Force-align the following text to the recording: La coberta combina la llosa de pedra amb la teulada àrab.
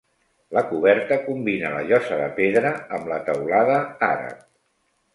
La 0.57 0.63
coberta 0.71 1.17
combina 1.25 1.71
la 1.75 1.85
llosa 1.91 2.19
de 2.23 2.27
pedra 2.41 2.75
amb 2.99 3.15
la 3.15 3.23
teulada 3.31 3.81
àrab. 4.13 4.45